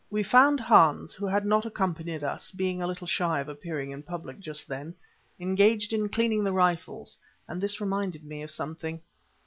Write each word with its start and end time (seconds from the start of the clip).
We 0.09 0.23
found 0.23 0.59
Hans, 0.59 1.13
who 1.13 1.27
had 1.27 1.45
not 1.45 1.63
accompanied 1.63 2.23
us, 2.23 2.49
being 2.49 2.81
a 2.81 2.87
little 2.87 3.05
shy 3.05 3.39
of 3.39 3.47
appearing 3.47 3.91
in 3.91 4.01
public 4.01 4.39
just 4.39 4.67
then, 4.67 4.95
engaged 5.39 5.93
in 5.93 6.09
cleaning 6.09 6.43
the 6.43 6.51
rifles, 6.53 7.19
and 7.47 7.61
this 7.61 7.79
reminded 7.79 8.23
me 8.23 8.41
of 8.41 8.49
something. 8.49 9.01